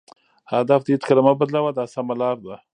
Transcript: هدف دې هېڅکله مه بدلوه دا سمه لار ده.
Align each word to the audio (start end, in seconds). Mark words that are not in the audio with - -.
هدف 0.53 0.81
دې 0.83 0.91
هېڅکله 0.95 1.21
مه 1.25 1.33
بدلوه 1.39 1.71
دا 1.77 1.83
سمه 1.93 2.15
لار 2.21 2.37
ده. 2.45 2.55